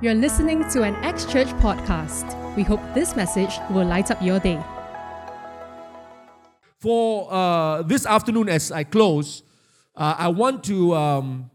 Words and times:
You're 0.00 0.14
listening 0.14 0.68
to 0.70 0.82
an 0.82 0.96
Acts 0.96 1.24
Church 1.24 1.46
podcast. 1.62 2.26
We 2.56 2.64
hope 2.64 2.80
this 2.94 3.14
message 3.14 3.60
will 3.70 3.86
light 3.86 4.10
up 4.10 4.20
your 4.20 4.40
day. 4.40 4.60
For 6.80 7.32
uh, 7.32 7.82
this 7.82 8.04
afternoon, 8.04 8.48
as 8.48 8.72
I 8.72 8.82
close, 8.82 9.44
uh, 9.94 10.16
I 10.18 10.28
want 10.28 10.64
to 10.64 10.94
um, 10.96 11.50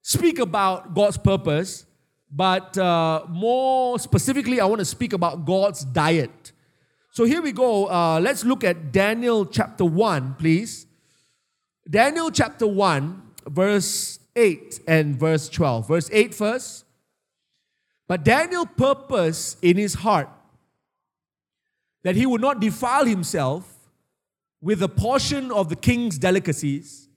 speak 0.00 0.38
about 0.38 0.94
God's 0.94 1.18
purpose, 1.18 1.84
but 2.30 2.78
uh, 2.78 3.26
more 3.28 3.98
specifically, 3.98 4.58
I 4.58 4.64
want 4.64 4.78
to 4.78 4.86
speak 4.86 5.12
about 5.12 5.44
God's 5.44 5.84
diet. 5.84 6.52
So 7.10 7.24
here 7.24 7.42
we 7.42 7.52
go. 7.52 7.90
Uh, 7.90 8.18
let's 8.20 8.42
look 8.42 8.64
at 8.64 8.90
Daniel 8.90 9.44
chapter 9.44 9.84
1, 9.84 10.36
please. 10.38 10.86
Daniel 11.88 12.30
chapter 12.30 12.66
1, 12.66 13.22
verse 13.48 14.18
8 14.34 14.80
and 14.88 15.20
verse 15.20 15.50
12. 15.50 15.88
Verse 15.88 16.08
8 16.10 16.34
first. 16.34 16.86
But 18.12 18.24
Daniel 18.24 18.66
purposed 18.66 19.56
in 19.64 19.78
his 19.78 19.94
heart 19.94 20.28
that 22.02 22.14
he 22.14 22.26
would 22.26 22.42
not 22.42 22.60
defile 22.60 23.06
himself 23.06 23.88
with 24.60 24.82
a 24.82 24.88
portion 24.88 25.50
of 25.50 25.70
the 25.70 25.76
king's 25.76 26.18
delicacies, 26.18 27.08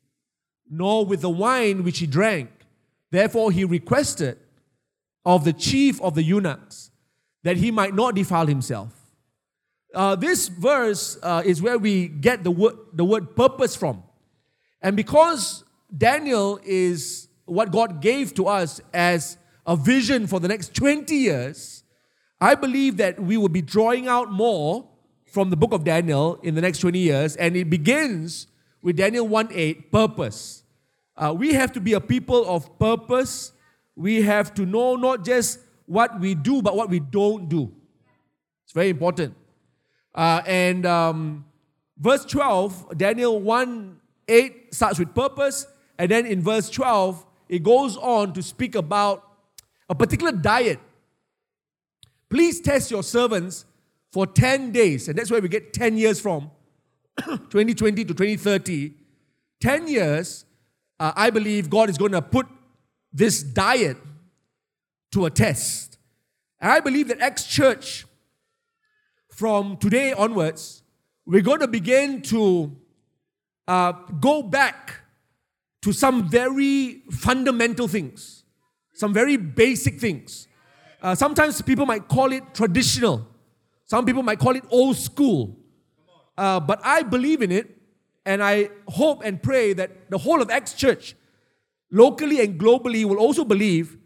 nor 0.70 1.06
with 1.06 1.20
the 1.20 1.30
wine 1.30 1.84
which 1.84 2.00
he 2.00 2.08
drank. 2.08 2.50
Therefore, 3.12 3.52
he 3.52 3.66
requested 3.66 4.38
of 5.26 5.44
the 5.44 5.52
chief 5.52 6.02
of 6.02 6.16
the 6.16 6.24
eunuchs 6.24 6.92
that 7.44 7.58
he 7.58 7.72
might 7.72 7.94
not 7.94 8.16
defile 8.16 8.48
himself. 8.48 8.94
Uh, 9.94 10.16
this 10.16 10.48
verse 10.48 11.18
uh, 11.22 11.44
is 11.46 11.62
where 11.62 11.78
we 11.78 12.08
get 12.08 12.46
the 12.46 12.52
word, 12.52 12.78
the 12.94 13.04
word 13.04 13.36
purpose 13.36 13.76
from. 13.76 14.02
And 14.82 14.96
because 14.96 15.66
Daniel 15.98 16.58
is 16.64 17.28
what 17.44 17.74
God 17.74 18.02
gave 18.02 18.34
to 18.36 18.48
us 18.48 18.80
as 18.94 19.36
a 19.66 19.76
vision 19.76 20.28
for 20.28 20.40
the 20.40 20.48
next 20.48 20.74
20 20.76 21.16
years, 21.16 21.84
I 22.40 22.56
believe 22.56 22.98
that 22.98 23.20
we 23.20 23.38
will 23.38 23.50
be 23.50 23.62
drawing 23.62 24.08
out 24.08 24.32
more 24.32 24.88
from 25.26 25.50
the 25.50 25.58
book 25.58 25.74
of 25.74 25.84
Daniel 25.84 26.40
in 26.44 26.56
the 26.56 26.62
next 26.62 26.80
20 26.80 27.00
years. 27.00 27.36
And 27.36 27.56
it 27.56 27.70
begins 27.70 28.48
with 28.82 28.98
Daniel 28.98 29.28
1 29.28 29.50
8, 29.52 29.92
purpose. 29.92 30.64
Uh, 31.18 31.34
we 31.36 31.54
have 31.54 31.72
to 31.74 31.80
be 31.80 31.94
a 31.94 32.02
people 32.02 32.48
of 32.48 32.78
purpose. 32.78 33.52
We 33.96 34.22
have 34.24 34.54
to 34.56 34.66
know 34.66 34.96
not 34.96 35.24
just 35.24 35.60
what 35.86 36.20
we 36.20 36.36
do, 36.36 36.62
but 36.62 36.76
what 36.76 36.90
we 36.90 37.00
don't 37.00 37.48
do. 37.48 37.74
It's 38.64 38.74
very 38.74 38.90
important. 38.90 39.36
Uh, 40.14 40.42
and 40.46 40.86
um, 40.86 41.46
verse 41.98 42.26
12, 42.26 42.98
Daniel 42.98 43.40
1 43.40 44.00
8 44.28 44.74
starts 44.74 45.00
with 45.00 45.14
purpose. 45.14 45.68
And 45.98 46.12
then 46.12 46.26
in 46.26 46.42
verse 46.42 46.70
12, 46.70 47.26
it 47.48 47.64
goes 47.64 47.96
on 47.98 48.34
to 48.34 48.42
speak 48.42 48.76
about 48.76 49.35
a 49.90 49.96
particular 49.96 50.32
diet. 50.32 50.80
Please 52.30 52.60
test 52.60 52.92
your 52.92 53.04
servants 53.04 53.66
for 54.12 54.26
10 54.26 54.72
days. 54.72 55.08
And 55.08 55.18
that's 55.18 55.30
where 55.30 55.42
we 55.42 55.50
get 55.50 55.74
10 55.74 55.98
years 55.98 56.20
from 56.22 56.50
2020 57.26 58.06
to 58.06 58.14
2030. 58.14 58.94
10 59.62 59.88
years, 59.88 60.46
uh, 61.00 61.12
I 61.16 61.30
believe 61.30 61.70
God 61.70 61.90
is 61.90 61.98
going 61.98 62.14
to 62.14 62.22
put 62.22 62.48
this 63.12 63.44
diet 63.44 63.98
to 65.12 65.26
a 65.26 65.30
test. 65.30 65.98
And 66.60 66.72
I 66.72 66.80
believe 66.80 67.10
that 67.10 67.20
Acts 67.20 67.46
Church, 67.46 68.06
from 69.32 69.78
today 69.78 70.14
onwards, 70.14 70.82
we're 71.26 71.42
going 71.42 71.60
to 71.60 71.68
begin 71.68 72.22
to 72.24 72.76
uh, 73.68 73.92
go 74.20 74.42
back 74.42 75.02
to 75.82 75.92
some 75.92 76.30
very 76.30 77.04
fundamental 77.12 77.88
things 77.88 78.45
some 78.96 79.14
very 79.14 79.38
basic 79.38 80.00
things. 80.00 80.48
Uh, 81.02 81.14
sometimes 81.14 81.62
people 81.62 81.86
might 81.86 82.08
call 82.08 82.32
it 82.32 82.44
traditional, 82.54 83.28
some 83.86 84.06
people 84.06 84.24
might 84.24 84.40
call 84.40 84.56
it 84.56 84.64
old 84.70 84.98
school. 84.98 85.60
Uh, 86.38 86.60
but 86.60 86.82
I 86.84 87.04
believe 87.04 87.42
in 87.42 87.52
it, 87.52 87.78
and 88.26 88.42
I 88.42 88.70
hope 88.88 89.22
and 89.24 89.42
pray 89.42 89.74
that 89.74 90.10
the 90.10 90.18
whole 90.18 90.42
of 90.42 90.50
Acts 90.50 90.74
Church, 90.74 91.16
locally 91.92 92.42
and 92.42 92.60
globally, 92.60 93.06
will 93.06 93.20
also 93.20 93.46
believe 93.46 93.98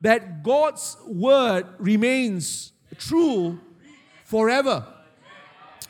that 0.00 0.42
God's 0.42 0.96
word 1.06 1.66
remains 1.78 2.72
true 2.98 3.58
forever. 4.24 4.86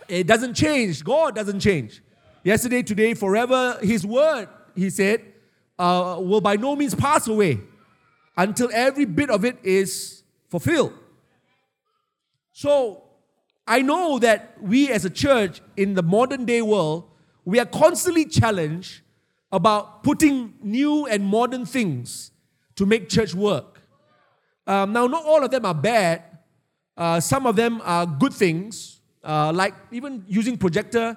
It 0.09 0.27
doesn't 0.27 0.55
change. 0.55 1.05
God 1.05 1.35
doesn't 1.35 1.61
change. 1.61 2.03
Yesterday, 2.43 2.83
today, 2.83 3.15
forever, 3.15 3.79
His 3.83 4.07
word, 4.07 4.49
He 4.75 4.91
said, 4.91 5.23
uh, 5.79 6.19
will 6.21 6.41
by 6.41 6.57
no 6.57 6.75
means 6.77 6.95
pass 6.95 7.27
away 7.29 7.61
until 8.37 8.71
every 8.73 9.05
bit 9.05 9.31
of 9.31 9.45
it 9.45 9.59
is 9.63 10.23
fulfilled. 10.49 10.93
So, 12.53 13.03
I 13.67 13.81
know 13.81 14.19
that 14.19 14.57
we 14.61 14.91
as 14.91 15.05
a 15.05 15.11
church 15.11 15.61
in 15.77 15.95
the 15.95 16.03
modern 16.03 16.45
day 16.45 16.61
world, 16.63 17.11
we 17.45 17.59
are 17.59 17.67
constantly 17.67 18.27
challenged 18.27 19.01
about 19.51 20.03
putting 20.03 20.55
new 20.63 21.07
and 21.07 21.25
modern 21.25 21.65
things 21.65 22.33
to 22.77 22.85
make 22.87 23.09
church 23.09 23.35
work. 23.35 23.81
Um, 24.67 24.93
now, 24.93 25.07
not 25.07 25.25
all 25.25 25.45
of 25.45 25.51
them 25.51 25.65
are 25.65 25.75
bad. 25.75 26.23
Uh, 26.97 27.21
some 27.21 27.47
of 27.47 27.57
them 27.57 27.81
are 27.85 28.07
good 28.07 28.33
things, 28.33 29.01
uh, 29.23 29.53
like 29.53 29.75
even 29.91 30.25
using 30.29 30.57
projector, 30.57 31.17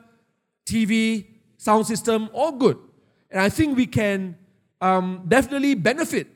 TV, 0.66 1.26
sound 1.58 1.86
system, 1.86 2.30
all 2.34 2.52
good. 2.52 2.78
And 3.30 3.42
I 3.42 3.50
think 3.50 3.78
we 3.78 3.86
can 3.86 4.38
um, 4.82 5.24
definitely 5.28 5.76
benefit 5.76 6.28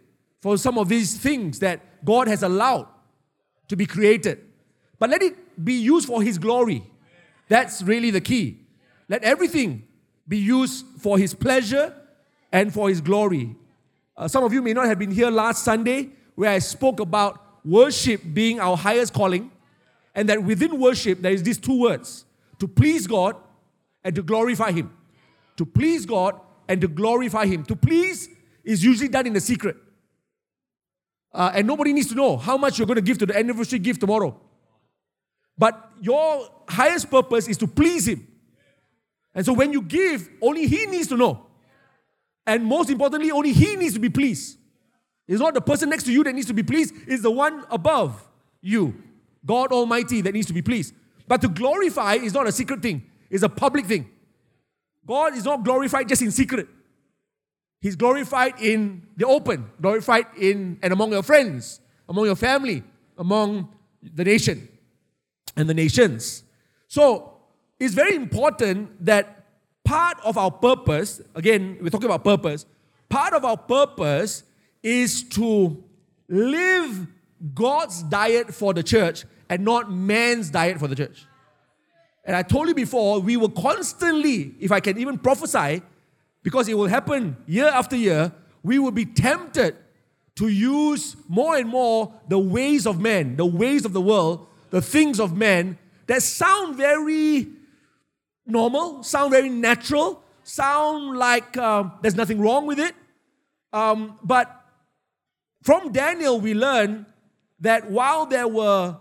for 0.42 0.58
some 0.58 0.78
of 0.78 0.90
these 0.90 1.18
things 1.18 1.60
that 1.60 2.04
God 2.04 2.28
has 2.28 2.44
allowed 2.44 2.88
to 3.68 3.76
be 3.76 3.86
created. 3.86 4.44
But 5.00 5.10
let 5.10 5.22
it 5.22 5.64
be 5.64 5.74
used 5.74 6.08
for 6.08 6.22
His 6.22 6.38
glory. 6.38 6.84
That's 7.48 7.82
really 7.82 8.12
the 8.12 8.22
key. 8.22 8.60
Let 9.08 9.24
everything 9.24 9.88
be 10.28 10.38
used 10.38 10.86
for 11.00 11.18
His 11.18 11.34
pleasure 11.34 11.96
and 12.52 12.74
for 12.74 12.90
His 12.90 13.02
glory. 13.02 13.56
Uh, 14.18 14.28
some 14.28 14.44
of 14.44 14.54
you 14.54 14.62
may 14.62 14.74
not 14.74 14.88
have 14.88 15.00
been 15.00 15.12
here 15.12 15.30
last 15.30 15.64
Sunday 15.64 16.10
where 16.36 16.52
I 16.52 16.60
spoke 16.60 17.00
about 17.00 17.40
worship 17.64 18.22
being 18.34 18.60
our 18.60 18.76
highest 18.76 19.14
calling, 19.14 19.52
and 20.16 20.28
that 20.30 20.44
within 20.44 20.80
worship 20.80 21.22
there 21.22 21.32
is 21.32 21.44
these 21.44 21.58
two 21.58 21.80
words 21.80 22.26
to 22.60 22.68
please 22.68 23.08
God 23.08 23.36
and 24.04 24.16
to 24.16 24.24
glorify 24.24 24.72
Him. 24.72 24.92
To 25.58 25.66
please 25.66 26.06
God 26.06 26.40
and 26.68 26.82
to 26.82 26.88
glorify 26.88 27.46
Him. 27.46 27.64
To 27.66 27.76
please 27.76 28.30
is 28.64 28.84
usually 28.84 29.10
done 29.10 29.28
in 29.28 29.34
the 29.34 29.42
secret. 29.42 29.78
Uh, 31.34 31.52
and 31.54 31.66
nobody 31.66 31.94
needs 31.94 32.10
to 32.10 32.16
know 32.16 32.38
how 32.38 32.58
much 32.58 32.78
you're 32.78 32.88
going 32.88 32.96
to 32.96 33.02
give 33.02 33.18
to 33.18 33.26
the 33.26 33.38
anniversary 33.38 33.80
gift 33.80 34.02
tomorrow. 34.02 34.40
But 35.58 35.92
your 36.02 36.50
highest 36.68 37.10
purpose 37.10 37.48
is 37.48 37.58
to 37.58 37.68
please 37.68 38.08
Him. 38.08 38.28
And 39.34 39.46
so 39.46 39.54
when 39.54 39.72
you 39.72 39.82
give, 39.82 40.30
only 40.42 40.68
He 40.68 40.86
needs 40.88 41.08
to 41.08 41.18
know. 41.18 41.48
And 42.46 42.66
most 42.66 42.90
importantly, 42.90 43.32
only 43.32 43.54
He 43.54 43.76
needs 43.76 43.94
to 43.94 44.00
be 44.00 44.10
pleased. 44.10 44.58
It's 45.28 45.40
not 45.40 45.54
the 45.54 45.62
person 45.62 45.90
next 45.90 46.04
to 46.04 46.12
you 46.12 46.24
that 46.24 46.34
needs 46.34 46.48
to 46.48 46.54
be 46.54 46.64
pleased, 46.64 46.94
it's 47.08 47.24
the 47.24 47.32
one 47.32 47.64
above 47.70 48.22
you, 48.62 49.02
God 49.46 49.72
Almighty, 49.72 50.22
that 50.22 50.34
needs 50.34 50.48
to 50.48 50.54
be 50.54 50.62
pleased. 50.62 50.94
But 51.28 51.42
to 51.42 51.48
glorify 51.48 52.16
is 52.16 52.34
not 52.34 52.48
a 52.48 52.52
secret 52.52 52.82
thing, 52.82 53.04
it's 53.30 53.44
a 53.44 53.50
public 53.50 53.86
thing. 53.86 54.10
God 55.06 55.36
is 55.36 55.46
not 55.46 55.64
glorified 55.64 56.08
just 56.10 56.22
in 56.22 56.32
secret. 56.32 56.68
He's 57.82 57.96
glorified 57.96 58.54
in 58.62 59.08
the 59.18 59.26
open, 59.26 59.70
glorified 59.82 60.28
in 60.38 60.78
and 60.84 60.94
among 60.94 61.12
your 61.12 61.24
friends, 61.24 61.82
among 62.08 62.26
your 62.26 62.36
family, 62.36 62.84
among 63.18 63.70
the 64.02 64.24
nation 64.24 64.70
and 65.56 65.68
the 65.68 65.74
nations. 65.74 66.44
So 66.88 67.34
it's 67.80 67.96
very 67.96 68.16
important 68.16 69.04
that 69.04 69.46
part 69.84 70.18
of 70.24 70.38
our 70.38 70.52
purpose, 70.52 71.22
again, 71.34 71.80
we're 71.82 71.90
talking 71.90 72.06
about 72.06 72.24
purpose, 72.24 72.68
part 73.10 73.34
of 73.34 73.44
our 73.44 73.58
purpose 73.58 74.44
is 74.84 75.24
to 75.30 75.84
live 76.30 77.08
God's 77.56 78.04
diet 78.04 78.54
for 78.54 78.76
the 78.76 78.84
church 78.84 79.26
and 79.50 79.66
not 79.66 79.92
man's 79.92 80.52
diet 80.52 80.78
for 80.78 80.88
the 80.88 80.96
church. 80.96 81.26
And 82.24 82.36
I 82.36 82.44
told 82.44 82.68
you 82.68 82.76
before, 82.76 83.20
we 83.20 83.36
will 83.38 83.50
constantly, 83.50 84.54
if 84.60 84.72
I 84.72 84.80
can 84.80 85.00
even 85.00 85.18
prophesy, 85.18 85.82
because 86.44 86.68
it 86.68 86.76
will 86.76 86.88
happen 86.88 87.38
year 87.46 87.68
after 87.68 87.96
year, 87.96 88.32
we 88.64 88.80
will 88.80 88.92
be 88.92 89.06
tempted 89.06 89.76
to 90.36 90.48
use 90.48 91.16
more 91.28 91.58
and 91.58 91.68
more 91.68 92.14
the 92.28 92.40
ways 92.40 92.88
of 92.88 93.00
men, 93.00 93.36
the 93.36 93.46
ways 93.46 93.86
of 93.86 93.94
the 93.94 94.02
world, 94.02 94.48
the 94.70 94.82
things 94.82 95.20
of 95.20 95.36
men 95.36 95.78
that 96.08 96.22
sound 96.24 96.76
very 96.76 97.48
normal, 98.46 99.04
sound 99.04 99.32
very 99.32 99.50
natural, 99.50 100.24
sound 100.44 101.18
like 101.18 101.58
um, 101.58 101.94
there's 102.02 102.16
nothing 102.16 102.40
wrong 102.40 102.66
with 102.66 102.80
it. 102.80 102.96
Um, 103.74 104.18
but 104.24 104.62
from 105.62 105.92
Daniel, 105.92 106.40
we 106.40 106.54
learn 106.54 107.06
that 107.60 107.90
while 107.92 108.26
there 108.26 108.48
were 108.48 108.98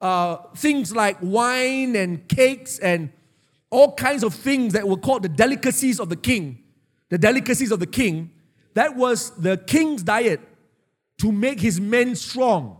uh, 0.00 0.36
things 0.56 0.94
like 0.94 1.18
wine 1.20 1.94
and 1.94 2.26
cakes 2.28 2.78
and 2.78 3.10
all 3.74 3.92
kinds 3.92 4.22
of 4.22 4.32
things 4.32 4.72
that 4.72 4.86
were 4.86 4.96
called 4.96 5.24
the 5.24 5.28
delicacies 5.28 5.98
of 5.98 6.08
the 6.08 6.14
king, 6.16 6.62
the 7.08 7.18
delicacies 7.18 7.72
of 7.72 7.80
the 7.80 7.86
king, 7.88 8.30
that 8.74 8.94
was 8.94 9.30
the 9.30 9.56
king's 9.56 10.04
diet 10.04 10.40
to 11.18 11.32
make 11.32 11.58
his 11.58 11.80
men 11.80 12.14
strong. 12.14 12.78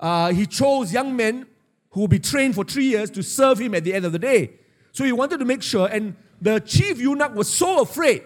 Uh, 0.00 0.32
he 0.32 0.44
chose 0.44 0.92
young 0.92 1.14
men 1.14 1.46
who 1.90 2.00
would 2.00 2.10
be 2.10 2.18
trained 2.18 2.56
for 2.56 2.64
three 2.64 2.86
years 2.86 3.10
to 3.12 3.22
serve 3.22 3.60
him 3.60 3.76
at 3.76 3.84
the 3.84 3.94
end 3.94 4.04
of 4.04 4.10
the 4.10 4.18
day. 4.18 4.54
So 4.90 5.04
he 5.04 5.12
wanted 5.12 5.38
to 5.38 5.44
make 5.44 5.62
sure, 5.62 5.86
and 5.86 6.16
the 6.40 6.58
chief 6.58 6.98
eunuch 6.98 7.32
was 7.36 7.48
so 7.48 7.80
afraid 7.80 8.24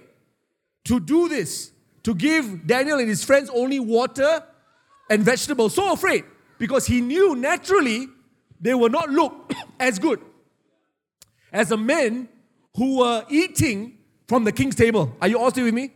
to 0.86 0.98
do 0.98 1.28
this, 1.28 1.72
to 2.04 2.14
give 2.14 2.66
Daniel 2.66 2.98
and 2.98 3.08
his 3.08 3.22
friends 3.22 3.50
only 3.52 3.80
water 3.80 4.42
and 5.10 5.22
vegetables, 5.22 5.74
so 5.74 5.92
afraid 5.92 6.24
because 6.58 6.86
he 6.86 7.02
knew 7.02 7.36
naturally 7.36 8.08
they 8.62 8.72
will 8.72 8.88
not 8.88 9.10
look 9.10 9.52
as 9.78 9.98
good 9.98 10.22
as 11.52 11.70
the 11.70 11.76
men 11.76 12.28
who 12.76 12.98
were 12.98 13.24
eating 13.28 13.98
from 14.26 14.44
the 14.44 14.52
king's 14.52 14.74
table. 14.74 15.14
Are 15.20 15.28
you 15.28 15.38
all 15.38 15.50
still 15.50 15.64
with 15.64 15.74
me? 15.74 15.92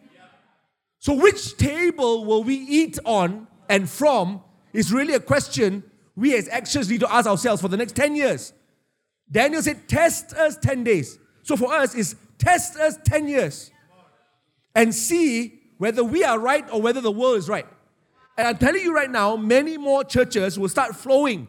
So, 0.98 1.14
which 1.14 1.56
table 1.56 2.24
will 2.24 2.44
we 2.44 2.54
eat 2.54 2.98
on 3.04 3.46
and 3.68 3.88
from 3.88 4.42
is 4.72 4.92
really 4.92 5.14
a 5.14 5.20
question 5.20 5.82
we 6.14 6.36
as 6.36 6.48
actions 6.48 6.88
need 6.88 7.00
to 7.00 7.12
ask 7.12 7.26
ourselves 7.26 7.60
for 7.60 7.68
the 7.68 7.76
next 7.76 7.96
10 7.96 8.14
years. 8.14 8.52
Daniel 9.30 9.62
said, 9.62 9.88
Test 9.88 10.32
us 10.34 10.56
10 10.58 10.84
days. 10.84 11.18
So, 11.42 11.56
for 11.56 11.72
us, 11.72 11.94
is 11.94 12.16
test 12.38 12.76
us 12.76 12.96
10 13.04 13.28
years 13.28 13.70
and 14.74 14.94
see 14.94 15.60
whether 15.78 16.04
we 16.04 16.22
are 16.24 16.38
right 16.38 16.64
or 16.70 16.80
whether 16.80 17.00
the 17.00 17.10
world 17.10 17.38
is 17.38 17.48
right. 17.48 17.66
And 18.36 18.46
I'm 18.48 18.58
telling 18.58 18.82
you 18.82 18.94
right 18.94 19.10
now, 19.10 19.36
many 19.36 19.76
more 19.76 20.04
churches 20.04 20.58
will 20.58 20.68
start 20.68 20.96
flowing 20.96 21.48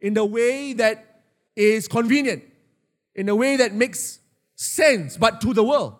in 0.00 0.14
the 0.14 0.24
way 0.24 0.72
that 0.74 1.22
is 1.56 1.88
convenient, 1.88 2.42
in 3.14 3.28
a 3.28 3.34
way 3.34 3.56
that 3.56 3.72
makes 3.72 4.20
sense, 4.56 5.16
but 5.16 5.40
to 5.40 5.52
the 5.52 5.62
world. 5.62 5.96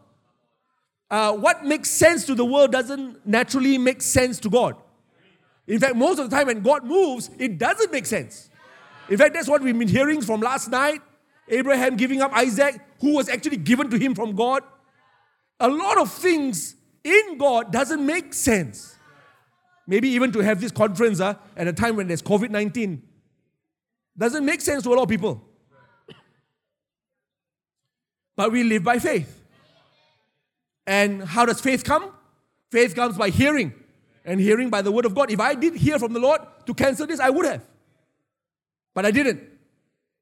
Uh, 1.11 1.32
what 1.32 1.64
makes 1.64 1.90
sense 1.90 2.25
to 2.26 2.34
the 2.34 2.44
world 2.44 2.72
doesn't 2.72 3.26
naturally 3.26 3.78
make 3.78 4.02
sense 4.02 4.40
to 4.40 4.50
God. 4.50 4.76
In 5.66 5.78
fact, 5.78 5.96
most 5.96 6.19
of 6.19 6.28
the 6.28 6.37
time 6.37 6.46
when 6.46 6.61
God 6.61 6.84
moves, 6.84 7.31
it 7.38 7.58
doesn't 7.58 7.93
make 7.93 8.06
sense. 8.06 8.50
In 9.08 9.16
fact, 9.16 9.34
that's 9.34 9.49
what 9.49 9.62
we've 9.62 9.78
been 9.78 9.88
hearing 9.88 10.20
from 10.20 10.40
last 10.40 10.70
night. 10.70 11.00
Abraham 11.49 11.96
giving 11.96 12.22
up 12.22 12.32
Isaac, 12.32 12.81
who 13.00 13.14
was 13.14 13.28
actually 13.28 13.58
given 13.58 13.90
to 13.90 13.99
him 13.99 14.14
from 14.14 14.34
God. 14.34 14.62
A 15.60 15.69
lot 15.69 15.99
of 15.99 16.10
things 16.10 16.75
in 17.02 17.38
God 17.38 17.70
doesn't 17.70 18.05
make 18.05 18.32
sense. 18.32 18.96
Maybe 19.87 20.08
even 20.10 20.32
to 20.32 20.40
have 20.40 20.60
this 20.60 20.72
conference 20.72 21.20
uh, 21.20 21.34
at 21.56 21.69
a 21.69 21.72
time 21.72 21.96
when 21.96 22.08
there's 22.08 22.22
COVID 22.22 22.50
19 22.50 23.02
doesn't 24.17 24.44
make 24.44 24.60
sense 24.60 24.84
to 24.84 24.88
a 24.90 24.94
lot 24.94 25.02
of 25.02 25.08
people. 25.08 25.43
But 28.36 28.52
we 28.52 28.64
live 28.64 28.82
by 28.82 28.98
faith. 28.98 29.42
And 30.86 31.22
how 31.22 31.46
does 31.46 31.60
faith 31.60 31.84
come? 31.84 32.12
Faith 32.70 32.94
comes 32.94 33.16
by 33.16 33.31
hearing, 33.31 33.72
and 34.25 34.40
hearing 34.40 34.69
by 34.69 34.82
the 34.82 34.90
word 34.90 35.04
of 35.04 35.14
God. 35.14 35.31
If 35.31 35.40
I 35.40 35.54
did 35.54 35.76
hear 35.76 35.98
from 35.98 36.12
the 36.12 36.19
Lord 36.19 36.40
to 36.66 36.75
cancel 36.75 37.06
this, 37.06 37.20
I 37.20 37.31
would 37.31 37.46
have. 37.46 37.62
But 38.94 39.06
I 39.06 39.10
didn't. 39.10 39.42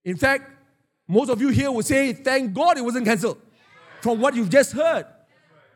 In 0.05 0.17
fact, 0.17 0.51
most 1.09 1.31
of 1.31 1.41
you 1.41 1.49
here 1.49 1.71
will 1.71 1.83
say, 1.83 2.13
Thank 2.13 2.53
God 2.53 2.79
it 2.79 2.85
wasn't 2.85 3.07
cancelled. 3.07 3.41
From 4.01 4.21
what 4.21 4.35
you've 4.35 4.51
just 4.51 4.73
heard, 4.73 5.07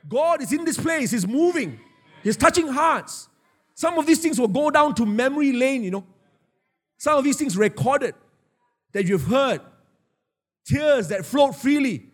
God 0.09 0.43
is 0.43 0.53
in 0.53 0.65
this 0.65 0.79
place, 0.79 1.11
He's 1.11 1.27
moving, 1.27 1.79
He's 2.23 2.37
touching 2.37 2.69
hearts. 2.69 3.29
Some 3.75 3.99
of 3.99 4.07
these 4.07 4.21
things 4.21 4.41
will 4.41 4.49
go 4.49 4.71
down 4.71 4.95
to 4.95 5.07
memory 5.07 5.53
lane, 5.53 5.85
you 5.85 5.91
know. 5.91 6.05
Some 6.99 7.19
of 7.19 7.25
these 7.25 7.37
things 7.37 7.57
recorded 7.57 8.15
that 8.93 9.05
you've 9.05 9.25
heard, 9.25 9.61
tears 10.65 11.09
that 11.09 11.27
flowed 11.27 11.55
freely. 11.55 12.11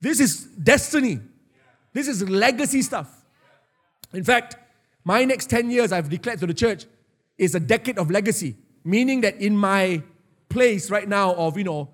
This 0.00 0.20
is 0.20 0.44
destiny. 0.44 1.20
This 1.92 2.08
is 2.08 2.28
legacy 2.28 2.82
stuff. 2.82 3.24
In 4.12 4.24
fact, 4.24 4.56
my 5.04 5.24
next 5.24 5.50
10 5.50 5.70
years, 5.70 5.92
I've 5.92 6.08
declared 6.08 6.40
to 6.40 6.46
the 6.46 6.54
church, 6.54 6.86
is 7.36 7.54
a 7.54 7.60
decade 7.60 7.98
of 7.98 8.10
legacy, 8.10 8.56
meaning 8.84 9.20
that 9.22 9.40
in 9.40 9.56
my 9.56 10.02
place 10.48 10.90
right 10.90 11.08
now 11.08 11.34
of, 11.34 11.56
you 11.56 11.64
know, 11.64 11.88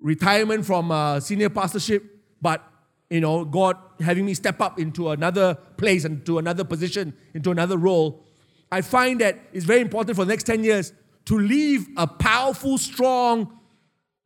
retirement 0.00 0.64
from 0.64 0.90
uh, 0.90 1.20
senior 1.20 1.50
pastorship, 1.50 2.04
but 2.40 2.62
you 3.10 3.20
know, 3.20 3.44
God 3.44 3.76
having 4.00 4.26
me 4.26 4.34
step 4.34 4.60
up 4.60 4.78
into 4.78 5.10
another 5.10 5.54
place 5.76 6.04
and 6.04 6.24
to 6.26 6.38
another 6.38 6.64
position, 6.64 7.14
into 7.32 7.50
another 7.50 7.76
role, 7.76 8.24
I 8.72 8.80
find 8.80 9.20
that 9.20 9.38
it's 9.52 9.64
very 9.64 9.80
important 9.80 10.16
for 10.16 10.24
the 10.24 10.30
next 10.30 10.44
10 10.44 10.64
years 10.64 10.92
to 11.26 11.38
leave 11.38 11.86
a 11.96 12.06
powerful, 12.06 12.76
strong, 12.76 13.58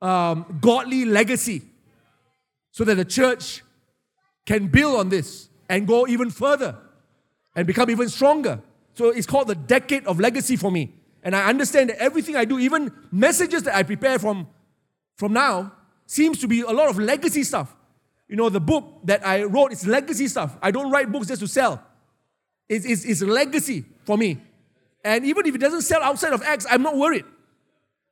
um, 0.01 0.59
godly 0.61 1.05
legacy 1.05 1.63
so 2.79 2.85
that 2.85 2.95
the 2.95 3.05
church 3.05 3.65
can 4.47 4.69
build 4.69 5.01
on 5.01 5.09
this 5.09 5.49
and 5.69 5.85
go 5.85 6.07
even 6.07 6.31
further 6.31 6.77
and 7.57 7.67
become 7.67 7.91
even 7.91 8.09
stronger. 8.09 8.61
So 8.95 9.09
it's 9.09 9.27
called 9.27 9.49
the 9.49 9.57
decade 9.57 10.07
of 10.07 10.21
legacy 10.21 10.55
for 10.55 10.71
me. 10.71 10.95
And 11.25 11.35
I 11.35 11.49
understand 11.49 11.91
that 11.91 12.01
everything 12.01 12.37
I 12.37 12.45
do, 12.45 12.57
even 12.61 12.93
messages 13.11 13.65
that 13.65 13.75
I 13.75 13.83
prepare 13.83 14.21
from, 14.21 14.47
from 15.17 15.33
now, 15.33 15.73
seems 16.07 16.39
to 16.39 16.47
be 16.47 16.61
a 16.61 16.71
lot 16.71 16.89
of 16.89 17.01
legacy 17.01 17.43
stuff. 17.43 17.75
You 18.29 18.37
know, 18.37 18.49
the 18.49 18.61
book 18.61 19.01
that 19.07 19.27
I 19.27 19.43
wrote 19.43 19.73
is 19.73 19.85
legacy 19.85 20.29
stuff. 20.29 20.57
I 20.63 20.71
don't 20.71 20.93
write 20.93 21.11
books 21.11 21.27
just 21.27 21.41
to 21.41 21.49
sell. 21.49 21.83
It's, 22.69 22.87
it's, 22.87 23.05
it's 23.05 23.23
legacy 23.23 23.87
for 24.05 24.17
me. 24.17 24.41
And 25.03 25.27
even 25.27 25.47
if 25.47 25.55
it 25.57 25.59
doesn't 25.59 25.83
sell 25.83 26.01
outside 26.05 26.33
of 26.33 26.43
Acts, 26.43 26.65
I'm 26.71 26.83
not 26.83 26.97
worried 26.97 27.25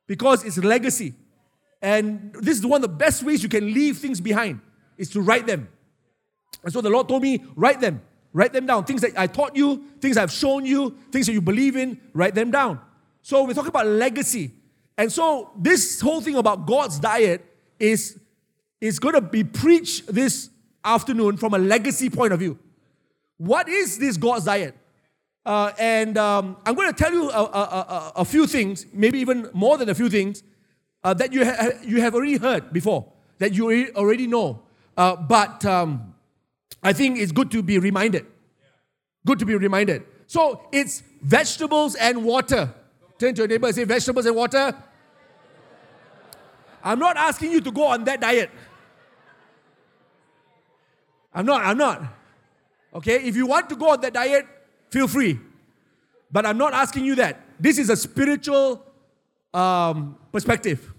because 0.07 0.43
it's 0.43 0.57
legacy. 0.57 1.13
And 1.81 2.33
this 2.41 2.57
is 2.57 2.65
one 2.65 2.83
of 2.83 2.89
the 2.89 2.95
best 2.95 3.23
ways 3.23 3.43
you 3.43 3.49
can 3.49 3.73
leave 3.73 3.97
things 3.97 4.19
behind 4.19 4.61
is 4.97 5.09
to 5.11 5.21
write 5.21 5.45
them. 5.45 5.67
And 6.63 6.73
so 6.73 6.81
the 6.81 6.89
Lord 6.89 7.07
told 7.07 7.21
me, 7.21 7.43
write 7.55 7.81
them. 7.81 8.01
Write 8.33 8.53
them 8.53 8.65
down. 8.65 8.83
Things 8.85 9.01
that 9.01 9.17
I 9.17 9.27
taught 9.27 9.55
you, 9.55 9.83
things 9.99 10.17
I've 10.17 10.31
shown 10.31 10.65
you, 10.65 10.97
things 11.11 11.27
that 11.27 11.33
you 11.33 11.41
believe 11.41 11.75
in, 11.75 11.99
write 12.13 12.35
them 12.35 12.51
down. 12.51 12.79
So 13.21 13.43
we're 13.43 13.53
talking 13.53 13.69
about 13.69 13.87
legacy. 13.87 14.51
And 14.97 15.11
so 15.11 15.51
this 15.57 16.01
whole 16.01 16.21
thing 16.21 16.35
about 16.35 16.65
God's 16.65 16.99
diet 16.99 17.45
is 17.79 18.19
is 18.79 18.99
going 18.99 19.15
to 19.15 19.21
be 19.21 19.43
preached 19.43 20.05
this 20.13 20.49
afternoon 20.83 21.37
from 21.37 21.53
a 21.53 21.57
legacy 21.57 22.09
point 22.09 22.31
of 22.31 22.39
view. 22.39 22.57
What 23.37 23.67
is 23.67 23.97
this 23.97 24.17
God's 24.17 24.45
diet? 24.45 24.75
Uh, 25.45 25.71
and 25.79 26.17
um, 26.17 26.57
I'm 26.65 26.75
going 26.75 26.93
to 26.93 26.93
tell 26.93 27.11
you 27.11 27.29
a, 27.29 27.43
a, 27.43 27.61
a, 27.61 28.11
a, 28.17 28.25
few 28.25 28.45
things, 28.45 28.85
maybe 28.91 29.19
even 29.19 29.49
more 29.53 29.77
than 29.77 29.87
a 29.87 29.95
few 29.95 30.09
things, 30.09 30.43
uh, 31.07 31.13
that 31.13 31.31
you, 31.31 31.45
ha- 31.45 31.69
you 31.83 32.01
have 32.01 32.13
already 32.13 32.35
heard 32.35 32.73
before, 32.73 33.05
that 33.37 33.53
you 33.53 33.89
already 33.95 34.27
know. 34.27 34.59
Uh, 34.97 35.15
but 35.15 35.63
um, 35.63 36.13
I 36.83 36.91
think 36.91 37.17
it's 37.17 37.31
good 37.31 37.49
to 37.51 37.63
be 37.63 37.79
reminded. 37.79 38.25
Good 39.25 39.39
to 39.39 39.45
be 39.45 39.55
reminded. 39.55 40.03
So 40.27 40.67
it's 40.73 41.03
vegetables 41.21 41.95
and 41.95 42.25
water. 42.25 42.73
Turn 43.17 43.33
to 43.35 43.41
your 43.43 43.47
neighbor 43.47 43.67
and 43.67 43.75
say, 43.75 43.85
vegetables 43.85 44.25
and 44.25 44.35
water. 44.35 44.75
I'm 46.83 46.99
not 46.99 47.15
asking 47.15 47.51
you 47.51 47.61
to 47.61 47.71
go 47.71 47.85
on 47.87 48.03
that 48.03 48.19
diet. 48.19 48.49
I'm 51.33 51.45
not, 51.45 51.63
I'm 51.63 51.77
not. 51.77 52.03
Okay, 52.95 53.15
if 53.23 53.37
you 53.37 53.47
want 53.47 53.69
to 53.69 53.77
go 53.77 53.91
on 53.91 54.01
that 54.01 54.13
diet, 54.13 54.45
feel 54.89 55.07
free. 55.07 55.39
But 56.29 56.45
I'm 56.45 56.57
not 56.57 56.73
asking 56.73 57.05
you 57.05 57.15
that. 57.15 57.45
This 57.57 57.77
is 57.77 57.89
a 57.89 57.95
spiritual 57.95 58.83
um, 59.53 60.17
perspective. 60.33 60.93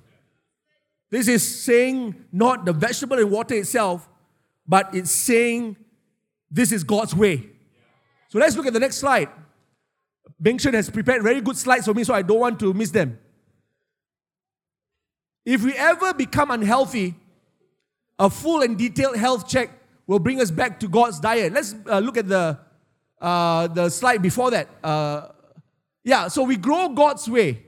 This 1.10 1.28
is 1.28 1.64
saying 1.64 2.26
not 2.30 2.64
the 2.64 2.72
vegetable 2.72 3.18
and 3.18 3.30
water 3.30 3.54
itself, 3.54 4.08
but 4.66 4.94
it's 4.94 5.10
saying 5.10 5.76
this 6.50 6.72
is 6.72 6.84
God's 6.84 7.14
way. 7.14 7.48
So 8.28 8.38
let's 8.38 8.56
look 8.56 8.66
at 8.66 8.74
the 8.74 8.80
next 8.80 8.96
slide. 8.96 9.28
Bengshen 10.42 10.74
has 10.74 10.90
prepared 10.90 11.22
very 11.22 11.40
good 11.40 11.56
slides 11.56 11.86
for 11.86 11.94
me, 11.94 12.04
so 12.04 12.14
I 12.14 12.22
don't 12.22 12.40
want 12.40 12.60
to 12.60 12.74
miss 12.74 12.90
them. 12.90 13.18
If 15.44 15.64
we 15.64 15.72
ever 15.74 16.12
become 16.12 16.50
unhealthy, 16.50 17.14
a 18.18 18.28
full 18.28 18.60
and 18.60 18.76
detailed 18.76 19.16
health 19.16 19.48
check 19.48 19.70
will 20.06 20.18
bring 20.18 20.40
us 20.40 20.50
back 20.50 20.78
to 20.80 20.88
God's 20.88 21.20
diet. 21.20 21.52
Let's 21.52 21.74
uh, 21.88 22.00
look 22.00 22.18
at 22.18 22.28
the, 22.28 22.58
uh, 23.20 23.68
the 23.68 23.88
slide 23.88 24.20
before 24.20 24.50
that. 24.50 24.68
Uh, 24.84 25.28
yeah, 26.04 26.28
so 26.28 26.42
we 26.42 26.56
grow 26.56 26.90
God's 26.90 27.28
way 27.28 27.62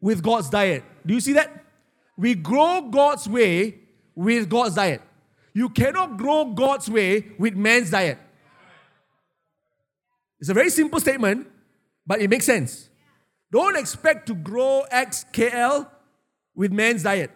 with 0.00 0.22
God's 0.22 0.48
diet. 0.48 0.82
Do 1.04 1.12
you 1.12 1.20
see 1.20 1.34
that? 1.34 1.64
We 2.20 2.34
grow 2.34 2.82
God's 2.82 3.26
way 3.26 3.78
with 4.14 4.50
God's 4.50 4.74
diet. 4.74 5.00
You 5.54 5.70
cannot 5.70 6.18
grow 6.18 6.52
God's 6.52 6.90
way 6.90 7.28
with 7.38 7.56
man's 7.56 7.90
diet. 7.90 8.18
It's 10.38 10.50
a 10.50 10.54
very 10.54 10.68
simple 10.68 11.00
statement, 11.00 11.48
but 12.06 12.20
it 12.20 12.28
makes 12.28 12.44
sense. 12.44 12.90
Don't 13.50 13.74
expect 13.74 14.26
to 14.26 14.34
grow 14.34 14.84
Acts 14.90 15.24
KL 15.32 15.88
with 16.54 16.72
man's 16.72 17.04
diet. 17.04 17.30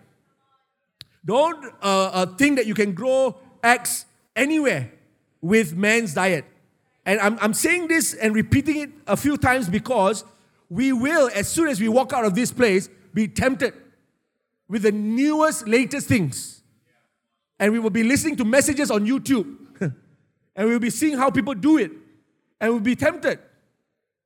Don't 1.24 1.64
uh, 1.82 2.10
uh, 2.12 2.26
think 2.36 2.56
that 2.56 2.66
you 2.66 2.74
can 2.74 2.92
grow 2.92 3.38
Acts 3.62 4.04
anywhere 4.36 4.92
with 5.40 5.74
man's 5.74 6.12
diet. 6.12 6.44
And 7.06 7.20
I'm, 7.20 7.38
I'm 7.40 7.54
saying 7.54 7.88
this 7.88 8.12
and 8.12 8.34
repeating 8.34 8.76
it 8.82 8.90
a 9.06 9.16
few 9.16 9.38
times 9.38 9.66
because 9.66 10.24
we 10.68 10.92
will, 10.92 11.30
as 11.34 11.48
soon 11.48 11.68
as 11.68 11.80
we 11.80 11.88
walk 11.88 12.12
out 12.12 12.26
of 12.26 12.34
this 12.34 12.52
place, 12.52 12.90
be 13.14 13.28
tempted 13.28 13.72
with 14.68 14.82
the 14.82 14.92
newest, 14.92 15.68
latest 15.68 16.08
things. 16.08 16.62
And 17.58 17.72
we 17.72 17.78
will 17.78 17.90
be 17.90 18.02
listening 18.02 18.36
to 18.36 18.44
messages 18.44 18.90
on 18.90 19.06
YouTube. 19.06 19.56
and 20.56 20.68
we'll 20.68 20.78
be 20.78 20.90
seeing 20.90 21.16
how 21.16 21.30
people 21.30 21.54
do 21.54 21.78
it. 21.78 21.90
And 22.60 22.72
we'll 22.72 22.80
be 22.80 22.96
tempted. 22.96 23.38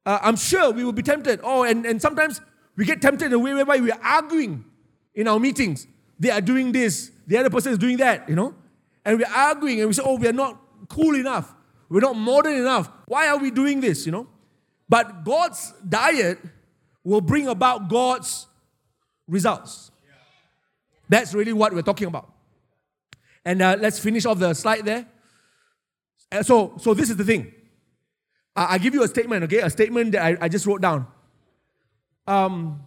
Uh, 0.07 0.18
I'm 0.23 0.37
sure 0.37 0.71
we 0.71 0.85
will 0.85 0.92
be 0.92 1.02
tempted. 1.02 1.40
Oh, 1.42 1.64
and, 1.64 1.85
and 1.85 2.00
sometimes 2.00 2.40
we 2.76 2.85
get 2.85 3.02
tempted 3.02 3.26
in 3.26 3.33
a 3.33 3.38
way 3.38 3.52
whereby 3.54 3.78
we 3.78 3.90
are 3.90 4.00
arguing 4.02 4.64
in 5.14 5.28
our 5.28 5.38
meetings. 5.38 5.87
They 6.18 6.30
are 6.30 6.40
doing 6.40 6.73
this, 6.73 7.11
the 7.26 7.37
other 7.37 7.50
person 7.50 7.73
is 7.73 7.78
doing 7.78 7.99
that, 7.99 8.28
you 8.28 8.35
know? 8.35 8.54
And 9.04 9.18
we're 9.18 9.28
arguing 9.28 9.80
and 9.80 9.88
we 9.88 9.92
say, 9.92 10.02
oh, 10.04 10.16
we 10.16 10.26
are 10.28 10.33
not 10.33 10.61
cool 10.88 11.14
enough. 11.14 11.54
We're 11.88 12.00
not 12.00 12.16
modern 12.16 12.54
enough. 12.54 12.90
Why 13.07 13.28
are 13.28 13.37
we 13.37 13.50
doing 13.50 13.80
this, 13.80 14.07
you 14.07 14.12
know? 14.12 14.26
But 14.88 15.25
God's 15.25 15.75
diet 15.87 16.38
will 17.04 17.21
bring 17.21 17.49
about 17.49 17.88
God's 17.88 18.47
results. 19.26 19.90
That's 21.09 21.35
really 21.35 21.53
what 21.53 21.73
we're 21.73 21.83
talking 21.83 22.09
about. 22.09 22.33
And 23.45 23.62
uh, 23.62 23.77
let's 23.81 23.99
finish 23.99 24.27
off 24.27 24.38
the 24.38 24.55
slide 24.55 24.85
there. 24.85 25.07
Uh, 26.31 26.43
so, 26.43 26.75
so 26.79 26.93
this 26.95 27.09
is 27.09 27.17
the 27.17 27.25
thing. 27.25 27.53
Uh, 28.55 28.67
I 28.71 28.79
give 28.79 28.95
you 28.95 29.03
a 29.03 29.09
statement, 29.09 29.45
okay? 29.45 29.59
A 29.59 29.71
statement 29.71 30.12
that 30.12 30.23
I, 30.23 30.37
I 30.43 30.49
just 30.49 30.67
wrote 30.67 30.83
down. 30.83 31.07
Um, 32.27 32.83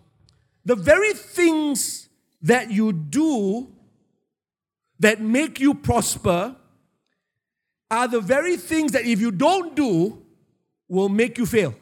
the 0.66 0.76
very 0.76 1.14
things 1.14 2.10
that 2.44 2.70
you 2.70 2.94
do 2.94 3.72
that 5.00 5.20
make 5.20 5.60
you 5.60 5.74
prosper 5.74 6.56
are 7.90 8.08
the 8.08 8.22
very 8.22 8.56
things 8.58 8.92
that 8.92 9.06
if 9.06 9.20
you 9.20 9.32
don't 9.32 9.76
do 9.76 10.22
will 10.88 11.10
make 11.10 11.38
you 11.38 11.46
fail. 11.46 11.74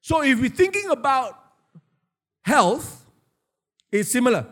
So 0.00 0.22
if 0.22 0.40
we're 0.40 0.50
thinking 0.50 0.90
about 0.90 1.38
health, 2.42 2.97
it's 3.90 4.10
similar. 4.10 4.46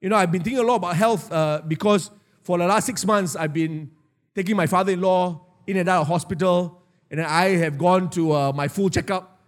You 0.00 0.08
know, 0.08 0.16
I've 0.16 0.30
been 0.30 0.42
thinking 0.42 0.62
a 0.62 0.66
lot 0.66 0.76
about 0.76 0.96
health 0.96 1.32
uh, 1.32 1.62
because 1.66 2.10
for 2.42 2.58
the 2.58 2.66
last 2.66 2.86
six 2.86 3.04
months, 3.04 3.34
I've 3.34 3.52
been 3.52 3.90
taking 4.34 4.56
my 4.56 4.66
father 4.66 4.92
in 4.92 5.00
law 5.00 5.44
in 5.66 5.76
and 5.76 5.88
out 5.88 6.02
of 6.02 6.08
hospital, 6.08 6.80
and 7.10 7.20
I 7.20 7.56
have 7.56 7.76
gone 7.76 8.08
to 8.10 8.32
uh, 8.32 8.52
my 8.52 8.68
full 8.68 8.88
checkup. 8.88 9.38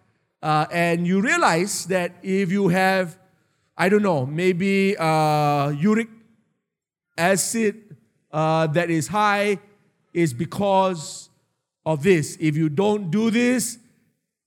Uh, 0.43 0.67
and 0.71 1.07
you 1.07 1.21
realize 1.21 1.87
that 1.87 2.13
if 2.23 2.51
you 2.51 2.69
have, 2.69 3.19
I 3.77 3.89
don't 3.89 4.03
know, 4.03 4.27
maybe 4.27 4.97
uh, 4.99 5.71
uric 5.71 6.09
acid 7.17 7.97
uh, 8.33 8.67
that 8.69 8.91
is 8.91 9.09
high, 9.09 9.59
is 10.13 10.35
because 10.35 11.31
of 11.87 12.03
this. 12.03 12.37
If 12.41 12.57
you 12.57 12.69
don't 12.69 13.11
do 13.11 13.31
this, 13.31 13.79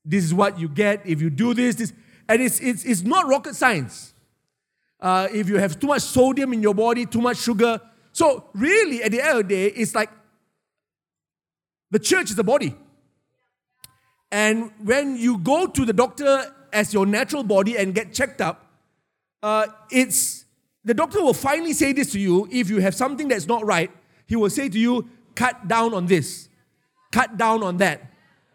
this 0.04 0.24
is 0.24 0.34
what 0.34 0.60
you 0.60 0.68
get. 0.68 1.02
If 1.06 1.22
you 1.22 1.30
do 1.30 1.54
this, 1.54 1.76
this, 1.76 1.94
and 2.28 2.42
it's, 2.42 2.60
it's, 2.60 2.84
it's 2.84 3.02
not 3.02 3.28
rocket 3.28 3.56
science. 3.56 4.13
Uh, 5.04 5.28
if 5.34 5.50
you 5.50 5.58
have 5.58 5.78
too 5.78 5.88
much 5.88 6.02
sodium 6.02 6.54
in 6.54 6.62
your 6.62 6.74
body, 6.74 7.06
too 7.06 7.20
much 7.20 7.36
sugar. 7.36 7.82
So, 8.14 8.46
really, 8.54 9.04
at 9.04 9.12
the 9.12 9.20
end 9.22 9.32
of 9.32 9.38
the 9.50 9.56
day, 9.56 9.66
it's 9.68 9.94
like 9.94 10.10
the 11.92 12.00
church 12.00 12.30
is 12.30 12.38
the 12.38 12.44
body. 12.44 12.74
And 14.32 14.72
when 14.82 15.18
you 15.18 15.40
go 15.40 15.68
to 15.68 15.86
the 15.86 15.92
doctor 15.92 16.56
as 16.72 16.94
your 16.94 17.06
natural 17.06 17.44
body 17.44 17.78
and 17.78 17.94
get 17.94 18.14
checked 18.14 18.40
up, 18.40 18.66
uh, 19.44 19.68
it's 19.92 20.46
the 20.86 20.94
doctor 20.94 21.22
will 21.22 21.34
finally 21.34 21.74
say 21.74 21.92
this 21.92 22.14
to 22.14 22.20
you. 22.20 22.48
If 22.50 22.70
you 22.70 22.80
have 22.80 22.96
something 22.96 23.28
that's 23.28 23.46
not 23.46 23.66
right, 23.66 23.92
he 24.26 24.38
will 24.38 24.50
say 24.50 24.70
to 24.70 24.80
you, 24.80 25.10
cut 25.36 25.68
down 25.68 25.94
on 25.94 26.06
this, 26.06 26.48
cut 27.12 27.38
down 27.38 27.62
on 27.62 27.76
that, 27.78 28.10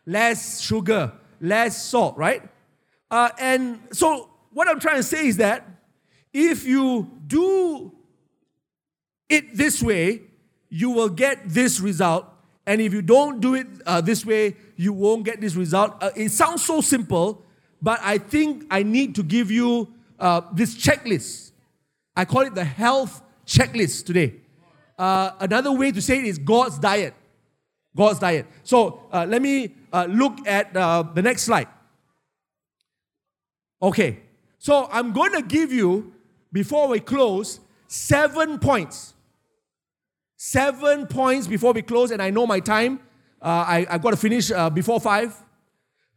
less 0.07 0.63
sugar, 0.63 1.13
less 1.43 1.85
salt, 1.85 2.17
right? 2.17 2.43
Uh, 3.11 3.29
and 3.39 3.81
so, 3.93 4.31
what 4.55 4.67
I'm 4.67 4.81
trying 4.81 4.97
to 4.97 5.03
say 5.03 5.27
is 5.27 5.37
that 5.37 5.78
if 6.33 6.67
you 6.67 7.11
do 7.27 7.93
it 9.29 9.57
this 9.57 9.83
way, 9.83 10.23
you 10.69 10.91
will 10.91 11.09
get 11.09 11.49
this 11.49 11.81
result. 11.81 12.27
And 12.67 12.81
if 12.81 12.93
you 12.93 13.03
don't 13.03 13.41
do 13.41 13.55
it 13.55 13.67
uh, 13.87 14.01
this 14.01 14.27
way, 14.27 14.57
you 14.77 14.93
won't 14.93 15.25
get 15.25 15.41
this 15.41 15.55
result. 15.55 15.97
Uh, 16.03 16.11
it 16.15 16.31
sounds 16.31 16.65
so 16.65 16.81
simple, 16.81 17.45
but 17.81 17.99
I 18.03 18.19
think 18.19 18.67
I 18.71 18.83
need 18.83 19.15
to 19.15 19.23
give 19.23 19.51
you 19.51 19.89
uh, 20.19 20.43
this 20.53 20.77
checklist. 20.77 21.53
I 22.15 22.25
call 22.25 22.43
it 22.43 22.55
the 22.55 22.65
health 22.65 23.23
checklist 23.47 24.05
today. 24.05 24.35
Uh, 24.99 25.31
another 25.41 25.73
way 25.73 25.93
to 25.93 26.03
say 26.03 26.19
it 26.19 26.25
is 26.25 26.39
God's 26.39 26.79
diet. 26.79 27.15
God's 27.97 28.19
diet. 28.19 28.47
So 28.65 29.07
uh, 29.13 29.25
let 29.29 29.41
me 29.41 29.75
uh, 29.93 30.07
look 30.09 30.47
at 30.47 30.75
the 30.75 31.23
next 31.23 31.43
slide. 31.43 31.69
Okay, 33.81 34.19
so 34.59 34.89
I'm 34.91 35.13
going 35.13 35.33
to 35.33 35.43
give 35.43 35.73
you, 35.73 36.13
before 36.53 36.89
we 36.89 37.01
close, 37.01 37.61
seven 37.87 38.59
points. 38.59 39.15
Seven 40.37 41.07
points 41.07 41.47
before 41.47 41.73
we 41.73 41.83
close, 41.83 42.11
and 42.11 42.23
I 42.23 42.31
know 42.31 42.47
my 42.47 42.61
time. 42.61 43.01
Uh, 43.43 43.65
I, 43.67 43.87
I've 43.91 44.03
got 44.03 44.11
to 44.11 44.17
finish 44.17 44.51
uh, 44.51 44.71
before 44.71 45.01
five, 45.01 45.35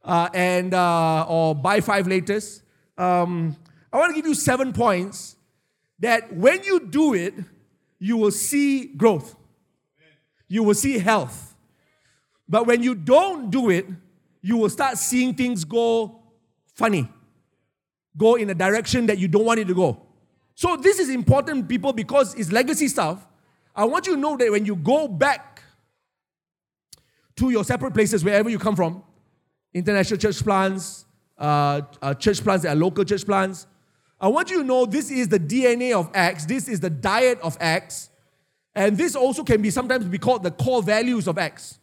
uh, 0.04 0.30
and 0.34 0.74
uh, 0.74 1.26
or 1.28 1.56
by 1.56 1.82
five 1.82 2.08
latest. 2.08 2.64
Um, 2.98 3.58
I 3.92 3.98
want 3.98 4.12
to 4.12 4.16
give 4.16 4.28
you 4.28 4.36
seven 4.36 4.74
points 4.74 5.36
that 6.00 6.34
when 6.36 6.64
you 6.64 6.80
do 6.80 7.14
it, 7.14 7.34
you 8.00 8.18
will 8.18 8.32
see 8.32 8.86
growth. 8.86 9.36
You 10.48 10.64
will 10.64 10.76
see 10.76 11.00
health. 11.00 11.56
But 12.48 12.68
when 12.68 12.84
you 12.84 12.96
don't 12.96 13.50
do 13.50 13.70
it, 13.70 13.86
you 14.42 14.58
will 14.58 14.70
start 14.70 14.98
seeing 14.98 15.34
things 15.34 15.64
go 15.64 16.22
funny 16.76 17.08
go 18.18 18.36
in 18.36 18.50
a 18.50 18.56
direction 18.56 19.06
that 19.08 19.18
you 19.18 19.28
don't 19.28 19.46
want 19.46 19.60
it 19.60 19.68
to 19.68 19.74
go. 19.74 20.02
So 20.62 20.78
this 20.78 21.00
is 21.00 21.10
important, 21.10 21.68
people, 21.68 21.92
because 21.92 22.36
it's 22.36 22.52
legacy 22.52 22.88
stuff. 22.88 23.26
I 23.76 23.84
want 23.86 24.06
you 24.06 24.14
to 24.14 24.22
know 24.22 24.38
that 24.38 24.52
when 24.52 24.64
you 24.64 24.76
go 24.76 25.08
back 25.08 25.64
to 27.38 27.50
your 27.50 27.64
separate 27.64 27.96
places, 27.96 28.24
wherever 28.24 28.48
you 28.48 28.60
come 28.60 28.76
from, 28.76 29.02
international 29.74 30.20
church 30.20 30.44
plants, 30.44 31.06
uh, 31.40 31.82
uh, 32.00 32.14
church 32.14 32.44
plants 32.44 32.62
that 32.62 32.74
are 32.74 32.80
local 32.80 33.04
church 33.04 33.26
plants, 33.26 33.66
I 34.20 34.28
want 34.28 34.52
you 34.52 34.60
to 34.60 34.64
know 34.64 34.86
this 34.86 35.10
is 35.10 35.30
the 35.30 35.40
DNA 35.40 36.00
of 36.00 36.12
Acts. 36.14 36.46
This 36.46 36.68
is 36.68 36.80
the 36.80 36.92
diet 36.92 37.40
of 37.42 37.58
Acts. 37.60 38.12
And 38.76 38.96
this 38.96 39.16
also 39.16 39.44
can 39.44 39.64
be 39.64 39.72
sometimes 39.72 40.06
be 40.06 40.20
called 40.20 40.44
the 40.44 40.52
core 40.52 40.84
values 40.84 41.28
of 41.28 41.40
Acts. 41.40 41.80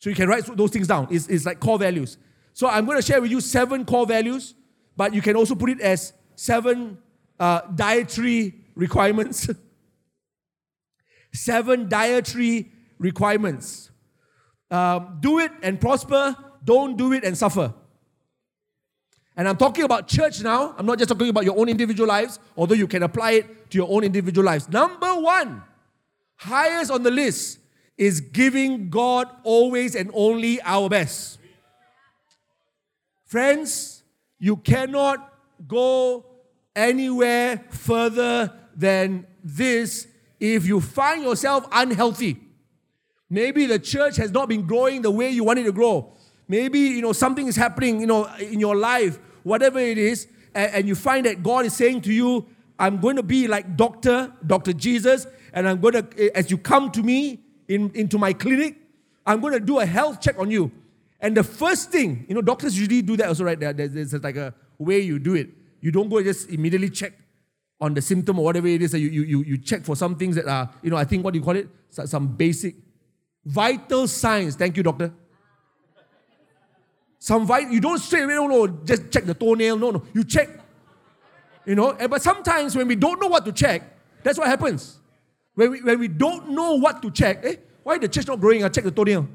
So 0.00 0.10
you 0.10 0.16
can 0.16 0.28
write 0.28 0.44
those 0.54 0.70
things 0.70 0.86
down. 0.86 1.08
It's, 1.10 1.28
it's 1.28 1.46
like 1.46 1.60
core 1.60 1.78
values. 1.78 2.18
So 2.52 2.68
I'm 2.68 2.84
going 2.84 2.98
to 2.98 3.02
share 3.02 3.22
with 3.22 3.30
you 3.30 3.40
seven 3.40 3.86
core 3.86 4.04
values 4.04 4.54
but 4.98 5.14
you 5.14 5.22
can 5.22 5.34
also 5.34 5.54
put 5.54 5.70
it 5.70 5.80
as 5.80 6.12
seven 6.36 6.98
uh, 7.38 7.60
dietary 7.74 8.54
requirements. 8.74 9.48
seven 11.34 11.88
dietary 11.88 12.72
requirements. 12.98 13.90
Um, 14.70 15.18
do 15.20 15.40
it 15.40 15.52
and 15.62 15.80
prosper, 15.80 16.36
don't 16.64 16.96
do 16.96 17.12
it 17.12 17.24
and 17.24 17.36
suffer. 17.36 17.74
And 19.36 19.48
I'm 19.48 19.56
talking 19.56 19.84
about 19.84 20.06
church 20.06 20.40
now. 20.42 20.74
I'm 20.78 20.86
not 20.86 20.98
just 20.98 21.08
talking 21.08 21.28
about 21.28 21.44
your 21.44 21.58
own 21.58 21.68
individual 21.68 22.08
lives, 22.08 22.38
although 22.56 22.74
you 22.74 22.86
can 22.86 23.02
apply 23.02 23.32
it 23.32 23.70
to 23.70 23.78
your 23.78 23.88
own 23.90 24.04
individual 24.04 24.44
lives. 24.44 24.68
Number 24.68 25.12
one, 25.14 25.62
highest 26.36 26.90
on 26.90 27.02
the 27.02 27.10
list 27.10 27.58
is 27.98 28.20
giving 28.20 28.90
God 28.90 29.28
always 29.42 29.96
and 29.96 30.10
only 30.14 30.60
our 30.62 30.88
best. 30.88 31.38
Friends, 33.24 34.04
you 34.38 34.56
cannot 34.56 35.32
go 35.66 36.24
anywhere 36.74 37.64
further 37.70 38.52
than 38.76 39.26
this 39.42 40.06
if 40.40 40.66
you 40.66 40.80
find 40.80 41.22
yourself 41.22 41.66
unhealthy. 41.72 42.38
Maybe 43.30 43.66
the 43.66 43.78
church 43.78 44.16
has 44.16 44.30
not 44.30 44.48
been 44.48 44.66
growing 44.66 45.02
the 45.02 45.10
way 45.10 45.30
you 45.30 45.44
want 45.44 45.58
it 45.58 45.64
to 45.64 45.72
grow. 45.72 46.12
Maybe 46.46 46.78
you 46.78 47.02
know 47.02 47.12
something 47.12 47.46
is 47.46 47.56
happening, 47.56 48.00
you 48.00 48.06
know, 48.06 48.26
in 48.34 48.60
your 48.60 48.76
life, 48.76 49.18
whatever 49.42 49.78
it 49.78 49.98
is, 49.98 50.28
and, 50.54 50.72
and 50.72 50.88
you 50.88 50.94
find 50.94 51.24
that 51.26 51.42
God 51.42 51.64
is 51.64 51.74
saying 51.74 52.02
to 52.02 52.12
you, 52.12 52.46
"I'm 52.78 53.00
going 53.00 53.16
to 53.16 53.22
be 53.22 53.48
like 53.48 53.76
Doctor, 53.76 54.32
Doctor 54.46 54.72
Jesus, 54.72 55.26
and 55.52 55.66
I'm 55.68 55.80
going 55.80 55.94
to, 55.94 56.36
as 56.36 56.50
you 56.50 56.58
come 56.58 56.90
to 56.92 57.02
me 57.02 57.40
in, 57.68 57.90
into 57.94 58.18
my 58.18 58.34
clinic, 58.34 58.76
I'm 59.26 59.40
going 59.40 59.54
to 59.54 59.60
do 59.60 59.78
a 59.78 59.86
health 59.86 60.20
check 60.20 60.38
on 60.38 60.50
you." 60.50 60.70
And 61.18 61.34
the 61.34 61.44
first 61.44 61.90
thing, 61.90 62.26
you 62.28 62.34
know, 62.34 62.42
doctors 62.42 62.78
usually 62.78 63.00
do 63.00 63.16
that 63.16 63.28
also, 63.28 63.44
right? 63.44 63.58
There's, 63.58 63.92
there's 63.92 64.12
like 64.22 64.36
a 64.36 64.52
way 64.78 65.00
you 65.00 65.18
do 65.18 65.34
it. 65.34 65.48
You 65.84 65.90
don't 65.90 66.08
go 66.08 66.22
just 66.22 66.48
immediately 66.48 66.88
check 66.88 67.12
on 67.78 67.92
the 67.92 68.00
symptom 68.00 68.38
or 68.38 68.44
whatever 68.46 68.66
it 68.66 68.80
is 68.80 68.92
that 68.92 69.00
you, 69.00 69.10
you, 69.10 69.42
you 69.42 69.58
check 69.58 69.82
for 69.82 69.94
some 69.94 70.16
things 70.16 70.34
that 70.34 70.48
are, 70.48 70.70
you 70.82 70.88
know, 70.88 70.96
I 70.96 71.04
think 71.04 71.22
what 71.22 71.34
do 71.34 71.38
you 71.38 71.44
call 71.44 71.56
it? 71.56 71.68
Some 71.90 72.26
basic 72.28 72.74
vital 73.44 74.08
signs. 74.08 74.56
Thank 74.56 74.78
you, 74.78 74.82
doctor. 74.82 75.12
Some 77.18 77.44
vital, 77.44 77.70
you 77.70 77.80
don't 77.82 77.98
straight 77.98 78.22
away, 78.22 78.32
no, 78.32 78.46
no, 78.46 78.66
just 78.66 79.10
check 79.10 79.26
the 79.26 79.34
toenail. 79.34 79.76
No, 79.76 79.90
no, 79.90 80.02
you 80.14 80.24
check. 80.24 80.48
You 81.66 81.74
know, 81.74 81.92
but 82.08 82.22
sometimes 82.22 82.74
when 82.74 82.88
we 82.88 82.96
don't 82.96 83.20
know 83.20 83.28
what 83.28 83.44
to 83.44 83.52
check, 83.52 83.82
that's 84.22 84.38
what 84.38 84.48
happens. 84.48 84.98
When 85.54 85.70
we, 85.70 85.82
when 85.82 85.98
we 85.98 86.08
don't 86.08 86.48
know 86.48 86.78
what 86.78 87.02
to 87.02 87.10
check, 87.10 87.44
eh, 87.44 87.56
why 87.82 87.98
the 87.98 88.08
chest 88.08 88.28
not 88.28 88.40
growing? 88.40 88.64
I 88.64 88.70
check 88.70 88.84
the 88.84 88.90
toenail. 88.90 89.28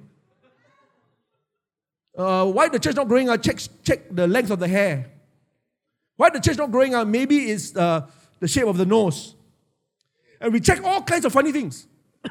Uh, 2.18 2.46
why 2.48 2.70
the 2.70 2.80
chest 2.80 2.98
not 2.98 3.08
growing? 3.08 3.30
I 3.30 3.38
check, 3.38 3.60
check 3.84 4.00
the 4.10 4.28
length 4.28 4.50
of 4.50 4.58
the 4.58 4.68
hair. 4.68 5.12
Why 6.20 6.30
the 6.30 6.42
church 6.42 6.58
not 6.58 6.70
growing? 6.70 6.94
up? 6.94 7.08
maybe 7.08 7.50
it's 7.50 7.74
uh, 7.78 8.06
the 8.42 8.48
shape 8.50 8.66
of 8.66 8.76
the 8.76 8.86
nose. 8.86 9.36
And 10.42 10.52
we 10.52 10.60
check 10.60 10.84
all 10.84 11.02
kinds 11.02 11.24
of 11.24 11.32
funny 11.32 11.54
things. 11.54 11.88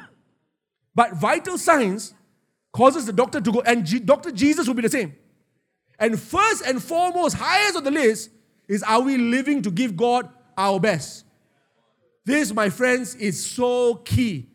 but 0.93 1.13
vital 1.13 1.57
signs 1.57 2.13
causes 2.71 3.07
the 3.07 3.13
doctor 3.13 3.41
to 3.41 3.51
go, 3.51 3.61
and 3.61 3.83
G- 3.83 3.97
Dr. 3.97 4.29
Jesus 4.29 4.67
will 4.67 4.75
be 4.75 4.83
the 4.83 4.89
same. 4.89 5.15
And 5.97 6.19
first 6.19 6.63
and 6.67 6.83
foremost, 6.83 7.35
highest 7.35 7.77
on 7.77 7.83
the 7.83 7.89
list 7.89 8.29
is 8.67 8.83
are 8.83 9.01
we 9.01 9.17
living 9.17 9.63
to 9.63 9.71
give 9.71 9.97
God 9.97 10.29
our 10.55 10.79
best? 10.79 11.25
This, 12.23 12.53
my 12.53 12.69
friends, 12.69 13.15
is 13.15 13.43
so 13.43 13.95
key. 13.95 14.51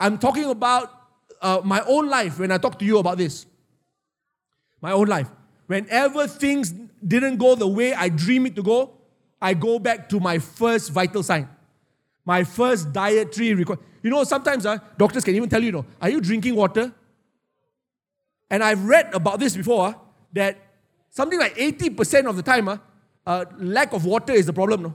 I'm 0.00 0.18
talking 0.18 0.46
about 0.46 0.90
uh, 1.40 1.60
my 1.62 1.84
own 1.86 2.08
life 2.08 2.40
when 2.40 2.50
I 2.50 2.58
talk 2.58 2.80
to 2.80 2.84
you 2.84 2.98
about 2.98 3.16
this 3.16 3.46
my 4.80 4.90
own 4.90 5.06
life. 5.06 5.28
Whenever 5.72 6.26
things 6.26 6.74
didn't 7.14 7.38
go 7.38 7.54
the 7.54 7.66
way 7.66 7.94
I 7.94 8.10
dream 8.10 8.44
it 8.44 8.54
to 8.56 8.62
go, 8.62 8.90
I 9.40 9.54
go 9.54 9.78
back 9.78 10.06
to 10.10 10.20
my 10.20 10.38
first 10.38 10.90
vital 10.90 11.22
sign, 11.22 11.48
my 12.26 12.44
first 12.44 12.92
dietary 12.92 13.54
requirement. 13.54 13.88
You 14.02 14.10
know, 14.10 14.22
sometimes 14.24 14.66
uh, 14.66 14.76
doctors 14.98 15.24
can 15.24 15.34
even 15.34 15.48
tell 15.48 15.60
you, 15.60 15.66
you 15.66 15.72
know, 15.72 15.86
are 15.98 16.10
you 16.10 16.20
drinking 16.20 16.56
water? 16.56 16.92
And 18.50 18.62
I've 18.62 18.84
read 18.84 19.14
about 19.14 19.40
this 19.40 19.56
before 19.56 19.86
uh, 19.86 19.94
that 20.34 20.58
something 21.08 21.38
like 21.38 21.56
80% 21.56 22.26
of 22.26 22.36
the 22.36 22.42
time, 22.42 22.68
uh, 22.68 22.76
uh, 23.26 23.46
lack 23.56 23.94
of 23.94 24.04
water 24.04 24.34
is 24.34 24.44
the 24.44 24.52
problem. 24.52 24.82
No? 24.82 24.94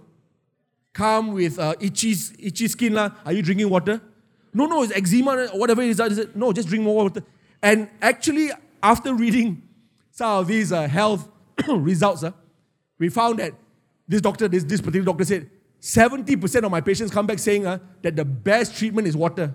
Come 0.94 1.32
with 1.32 1.58
uh, 1.58 1.74
itchy, 1.80 2.14
itchy 2.38 2.68
skin. 2.68 2.94
La. 2.94 3.10
Are 3.26 3.34
you 3.34 3.42
drinking 3.42 3.72
water? 3.72 4.00
No, 4.54 4.68
no, 4.68 4.84
it's 4.84 4.94
eczema 4.94 5.48
or 5.54 5.60
whatever 5.60 5.82
it 5.82 5.90
is. 5.90 6.00
Uh, 6.00 6.26
no, 6.36 6.54
just 6.54 6.68
drink 6.68 6.84
more 6.84 7.04
water. 7.06 7.24
And 7.64 7.90
actually, 8.00 8.52
after 8.84 9.16
reading 9.16 9.67
some 10.18 10.40
of 10.40 10.48
these 10.48 10.72
uh, 10.72 10.88
health 10.88 11.30
results, 11.68 12.24
uh, 12.24 12.32
we 12.98 13.08
found 13.08 13.38
that 13.38 13.54
this 14.08 14.20
doctor, 14.20 14.48
this, 14.48 14.64
this 14.64 14.82
particular 14.82 15.06
doctor 15.06 15.24
said, 15.24 15.48
70% 15.80 16.64
of 16.64 16.72
my 16.72 16.82
patients 16.82 17.12
come 17.12 17.28
back 17.28 17.38
saying 17.38 17.68
uh, 17.68 17.78
that 18.02 18.16
the 18.16 18.26
best 18.26 18.76
treatment 18.76 19.08
is 19.08 19.16
water. 19.16 19.54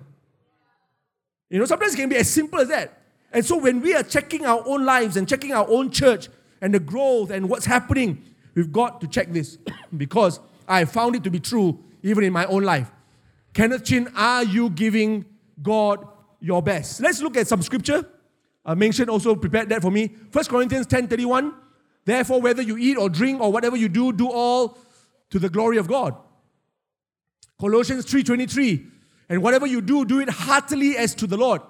You 1.49 1.59
know, 1.59 1.65
sometimes 1.65 1.95
it 1.95 1.97
can 1.97 2.07
be 2.07 2.15
as 2.15 2.29
simple 2.29 2.61
as 2.61 2.69
that. 2.69 2.97
And 3.33 3.45
so 3.45 3.57
when 3.57 3.81
we 3.81 3.93
are 3.93 4.03
checking 4.03 4.45
our 4.45 4.63
own 4.65 4.85
lives 4.85 5.17
and 5.17 5.27
checking 5.27 5.51
our 5.51 5.67
own 5.67 5.91
church 5.91 6.29
and 6.61 6.73
the 6.73 6.79
growth 6.79 7.29
and 7.29 7.49
what's 7.49 7.65
happening, 7.65 8.23
we've 8.55 8.71
got 8.71 9.01
to 9.01 9.07
check 9.07 9.33
this 9.33 9.57
because 9.97 10.39
I 10.65 10.85
found 10.85 11.17
it 11.17 11.25
to 11.25 11.29
be 11.29 11.41
true 11.41 11.77
even 12.03 12.23
in 12.23 12.31
my 12.31 12.45
own 12.45 12.63
life. 12.63 12.89
Kenneth 13.53 13.83
Chin, 13.83 14.09
are 14.15 14.45
you 14.45 14.69
giving 14.69 15.25
God 15.61 16.07
your 16.39 16.61
best? 16.61 17.01
Let's 17.01 17.21
look 17.21 17.35
at 17.35 17.49
some 17.49 17.61
scripture 17.61 18.07
uh, 18.65 18.75
mentioned 18.75 19.09
also 19.09 19.35
prepared 19.35 19.69
that 19.69 19.81
for 19.81 19.91
me. 19.91 20.15
1 20.31 20.45
Corinthians 20.45 20.87
10 20.87 21.07
31. 21.07 21.53
Therefore, 22.05 22.41
whether 22.41 22.61
you 22.61 22.77
eat 22.77 22.97
or 22.97 23.09
drink 23.09 23.41
or 23.41 23.51
whatever 23.51 23.77
you 23.77 23.89
do, 23.89 24.11
do 24.11 24.29
all 24.29 24.77
to 25.29 25.39
the 25.39 25.49
glory 25.49 25.77
of 25.77 25.87
God. 25.87 26.15
Colossians 27.59 28.05
3 28.05 28.23
23. 28.23 28.87
And 29.29 29.41
whatever 29.41 29.65
you 29.65 29.81
do, 29.81 30.05
do 30.05 30.19
it 30.19 30.29
heartily 30.29 30.97
as 30.97 31.15
to 31.15 31.27
the 31.27 31.37
Lord 31.37 31.61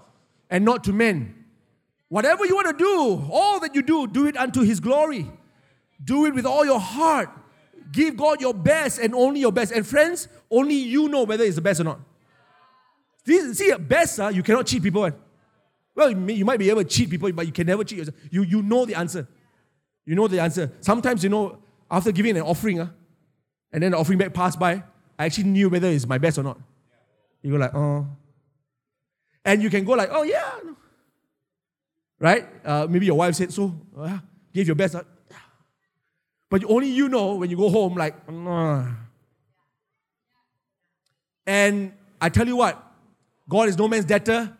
and 0.50 0.66
not 0.66 0.84
to 0.86 0.94
men. 0.94 1.46
Whatever 2.10 2.46
you 2.46 2.56
want 2.56 2.78
to 2.78 2.84
do, 2.84 3.28
all 3.32 3.60
that 3.60 3.74
you 3.74 3.82
do, 3.82 4.08
do 4.08 4.28
it 4.28 4.38
unto 4.38 4.62
his 4.62 4.80
glory. 4.80 5.32
Do 6.04 6.26
it 6.26 6.36
with 6.36 6.46
all 6.46 6.66
your 6.66 6.80
heart. 6.80 7.30
Give 7.92 8.18
God 8.18 8.42
your 8.42 8.54
best 8.54 9.00
and 9.00 9.14
only 9.16 9.40
your 9.40 9.52
best. 9.52 9.72
And 9.72 9.86
friends, 9.86 10.28
only 10.50 10.76
you 10.76 11.10
know 11.10 11.24
whether 11.24 11.44
it's 11.44 11.56
the 11.56 11.62
best 11.62 11.80
or 11.80 11.86
not. 11.86 12.00
See, 13.26 13.54
see 13.54 13.74
best, 13.76 14.20
uh, 14.20 14.28
you 14.28 14.44
cannot 14.44 14.68
cheat 14.68 14.84
people. 14.84 15.10
Well, 15.96 16.10
you 16.12 16.46
might 16.46 16.60
be 16.60 16.70
able 16.70 16.84
to 16.84 16.90
cheat 16.90 17.10
people, 17.10 17.32
but 17.32 17.46
you 17.46 17.52
can 17.52 17.68
never 17.68 17.84
cheat 17.84 18.00
yourself. 18.00 18.18
You, 18.32 18.44
you 18.44 18.62
know 18.62 18.86
the 18.86 18.96
answer. 18.96 19.28
You 20.06 20.16
know 20.16 20.28
the 20.28 20.40
answer. 20.40 20.72
Sometimes, 20.82 21.24
you 21.24 21.30
know, 21.30 21.60
after 21.90 22.12
giving 22.12 22.36
an 22.36 22.42
offering, 22.44 22.80
uh, 22.80 22.90
and 23.72 23.84
then 23.84 23.92
the 23.92 23.98
offering 23.98 24.18
bag 24.18 24.34
passed 24.34 24.60
by, 24.60 24.84
I 25.18 25.26
actually 25.26 25.46
knew 25.46 25.70
whether 25.70 25.88
it's 25.88 26.08
my 26.08 26.18
best 26.18 26.38
or 26.38 26.44
not. 26.44 26.60
You 27.42 27.52
go 27.52 27.58
like, 27.58 27.76
oh. 27.76 28.08
And 29.46 29.62
you 29.62 29.70
can 29.70 29.84
go 29.84 29.94
like, 29.94 30.10
oh, 30.12 30.24
yeah. 30.24 30.52
Right? 32.20 32.48
Uh, 32.66 32.88
maybe 32.90 33.06
your 33.06 33.18
wife 33.18 33.36
said, 33.36 33.54
so, 33.54 33.80
uh, 33.98 34.18
give 34.54 34.66
your 34.66 34.76
best. 34.76 34.96
Uh, 34.96 35.04
but 36.50 36.64
only 36.66 36.90
you 36.90 37.10
know 37.10 37.36
when 37.36 37.50
you 37.50 37.58
go 37.58 37.70
home, 37.70 37.96
like, 37.96 38.16
And 41.46 41.94
I 42.22 42.30
tell 42.30 42.48
you 42.48 42.56
what, 42.56 42.82
God 43.50 43.70
is 43.70 43.78
no 43.78 43.88
man's 43.88 44.06
debtor. 44.06 44.56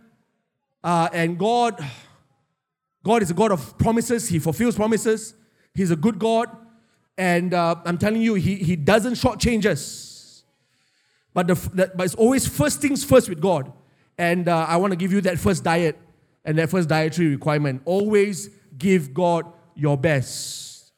Uh, 0.84 1.10
and 1.14 1.38
God, 1.38 1.84
God 3.04 3.22
is 3.22 3.32
a 3.32 3.34
God 3.34 3.52
of 3.52 3.78
promises. 3.78 4.28
He 4.28 4.40
fulfills 4.40 4.76
promises. 4.76 5.34
He's 5.74 5.92
a 5.92 5.96
good 5.96 6.20
God. 6.20 6.50
And 7.18 7.54
uh, 7.54 7.76
I'm 7.86 7.98
telling 7.98 8.22
you, 8.22 8.34
he, 8.34 8.56
he 8.56 8.76
doesn't 8.76 9.14
shortchange 9.14 9.66
us. 9.66 10.44
But, 11.34 11.48
the, 11.48 11.56
the, 11.74 11.92
but 11.96 12.06
it's 12.06 12.16
always 12.16 12.48
first 12.48 12.82
things 12.82 13.04
first 13.04 13.30
with 13.30 13.42
God. 13.42 13.72
And 14.18 14.48
uh, 14.48 14.66
I 14.68 14.78
want 14.78 14.92
to 14.92 14.98
give 14.98 15.12
you 15.12 15.22
that 15.22 15.40
first 15.40 15.64
diet 15.64 15.98
and 16.46 16.58
that 16.58 16.70
first 16.70 16.90
dietary 16.90 17.30
requirement. 17.30 17.82
Always 17.86 18.50
give 18.78 19.14
God 19.14 19.52
your 19.76 19.98
best. 19.98 20.92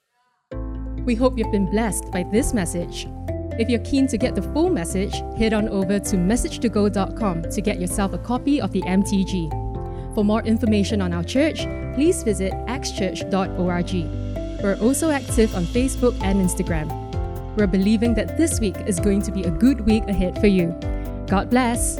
We 0.99 1.15
hope 1.15 1.37
you've 1.37 1.51
been 1.51 1.69
blessed 1.69 2.11
by 2.11 2.23
this 2.23 2.53
message. 2.53 3.07
If 3.57 3.69
you're 3.69 3.79
keen 3.79 4.07
to 4.07 4.17
get 4.17 4.35
the 4.35 4.41
full 4.41 4.69
message, 4.69 5.13
head 5.37 5.53
on 5.53 5.69
over 5.69 5.99
to 5.99 6.15
messagetogo.com 6.17 7.43
to 7.43 7.61
get 7.61 7.79
yourself 7.79 8.13
a 8.13 8.17
copy 8.17 8.59
of 8.59 8.71
the 8.71 8.81
MTG. 8.81 9.64
For 10.15 10.23
more 10.23 10.41
information 10.43 11.01
on 11.01 11.11
our 11.11 11.23
church, 11.23 11.65
please 11.93 12.23
visit 12.23 12.53
xchurch.org. 12.67 14.63
We're 14.63 14.77
also 14.81 15.11
active 15.11 15.53
on 15.53 15.65
Facebook 15.65 16.17
and 16.23 16.39
Instagram. 16.39 16.87
We're 17.57 17.67
believing 17.67 18.13
that 18.15 18.37
this 18.37 18.61
week 18.61 18.77
is 18.87 18.99
going 18.99 19.21
to 19.23 19.31
be 19.31 19.43
a 19.43 19.51
good 19.51 19.81
week 19.81 20.07
ahead 20.07 20.39
for 20.39 20.47
you. 20.47 20.67
God 21.27 21.49
bless. 21.49 21.99